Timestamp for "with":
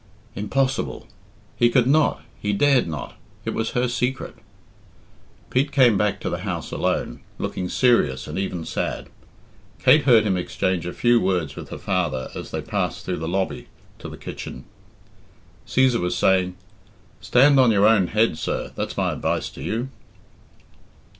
11.55-11.69